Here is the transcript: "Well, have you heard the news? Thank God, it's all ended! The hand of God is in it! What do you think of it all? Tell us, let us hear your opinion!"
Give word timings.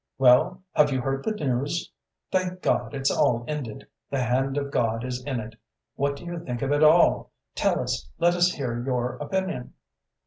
"Well, 0.17 0.63
have 0.71 0.91
you 0.91 0.99
heard 1.01 1.23
the 1.23 1.31
news? 1.35 1.91
Thank 2.31 2.63
God, 2.63 2.95
it's 2.95 3.11
all 3.11 3.45
ended! 3.47 3.85
The 4.09 4.23
hand 4.23 4.57
of 4.57 4.71
God 4.71 5.03
is 5.05 5.23
in 5.25 5.39
it! 5.39 5.53
What 5.93 6.15
do 6.15 6.25
you 6.25 6.39
think 6.39 6.63
of 6.63 6.71
it 6.71 6.81
all? 6.83 7.29
Tell 7.53 7.79
us, 7.79 8.09
let 8.17 8.33
us 8.33 8.51
hear 8.53 8.83
your 8.83 9.17
opinion!" 9.17 9.73